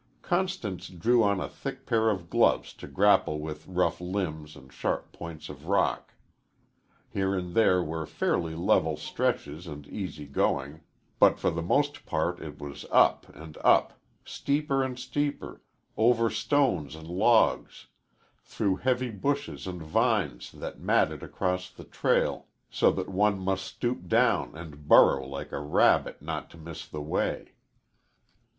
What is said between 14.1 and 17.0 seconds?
steeper and steeper over stones